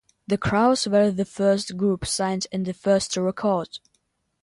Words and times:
The 0.25 0.37
Crows 0.39 0.87
were 0.87 1.11
the 1.11 1.25
first 1.25 1.77
group 1.77 2.07
signed 2.07 2.47
and 2.51 2.65
the 2.65 2.73
first 2.73 3.13
to 3.13 3.21
record. 3.21 3.77